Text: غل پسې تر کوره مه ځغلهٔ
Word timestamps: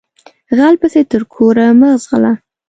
غل 0.57 0.75
پسې 0.81 1.01
تر 1.11 1.21
کوره 1.33 1.67
مه 1.79 1.89
ځغلهٔ 2.03 2.33